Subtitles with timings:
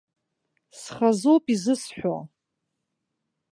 [0.79, 2.17] Схазоуп изысҳәо.